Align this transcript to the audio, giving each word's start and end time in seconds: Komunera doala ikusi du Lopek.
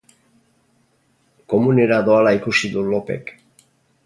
Komunera 1.55 2.01
doala 2.09 2.35
ikusi 2.39 2.73
du 2.79 2.87
Lopek. 2.89 3.33